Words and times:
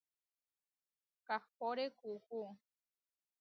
Kahpóre 1.27 1.85
kuʼú. 1.97 2.39